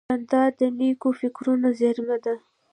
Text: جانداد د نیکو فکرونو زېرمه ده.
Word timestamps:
جانداد 0.09 0.51
د 0.59 0.61
نیکو 0.77 1.09
فکرونو 1.19 1.67
زېرمه 1.79 2.17
ده. 2.23 2.35